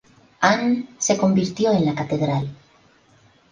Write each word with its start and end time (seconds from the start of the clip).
Ann 0.41 0.89
se 0.97 1.15
convirtió 1.15 1.71
en 1.71 1.85
la 1.85 1.93
catedral. 1.93 2.49